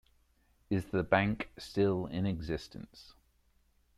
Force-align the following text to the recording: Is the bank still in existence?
Is 0.71 0.85
the 0.85 1.03
bank 1.03 1.51
still 1.59 2.07
in 2.07 2.25
existence? 2.25 3.13